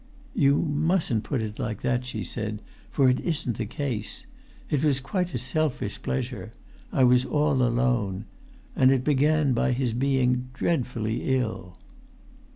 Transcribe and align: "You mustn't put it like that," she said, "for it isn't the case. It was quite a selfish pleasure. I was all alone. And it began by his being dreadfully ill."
"You 0.33 0.55
mustn't 0.57 1.23
put 1.25 1.41
it 1.43 1.59
like 1.59 1.83
that," 1.83 2.05
she 2.05 2.23
said, 2.23 2.63
"for 2.89 3.07
it 3.07 3.19
isn't 3.19 3.57
the 3.57 3.67
case. 3.67 4.25
It 4.67 4.83
was 4.83 4.99
quite 4.99 5.35
a 5.35 5.37
selfish 5.37 6.01
pleasure. 6.01 6.53
I 6.91 7.03
was 7.03 7.23
all 7.23 7.61
alone. 7.61 8.25
And 8.75 8.89
it 8.91 9.03
began 9.03 9.53
by 9.53 9.73
his 9.73 9.93
being 9.93 10.47
dreadfully 10.55 11.37
ill." 11.37 11.77